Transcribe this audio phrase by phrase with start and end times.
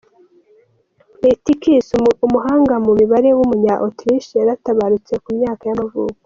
[1.21, 1.89] Rheticus,
[2.25, 6.17] umuhanga mu mibare w’umunya Autriche yaratabarutse, ku myaka y’amavuko.